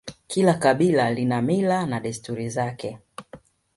Kila 0.27 0.53
kabila 0.53 1.05
lina 1.17 1.39
mila 1.47 1.85
na 1.85 1.99
desturi 1.99 2.49
zake 2.49 2.99